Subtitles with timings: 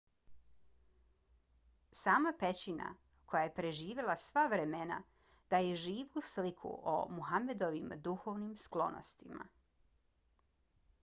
[1.99, 2.87] sama pećina
[3.33, 4.97] koja je preživjela sva vremena
[5.55, 9.49] daje živu sliku o muhammedovim duhovnim sklonostima